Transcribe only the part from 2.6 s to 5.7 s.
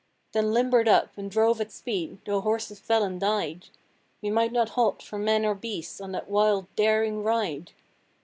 fell and died; We might not halt for man nor